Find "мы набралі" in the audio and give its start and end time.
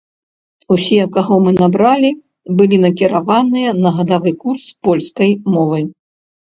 1.43-2.11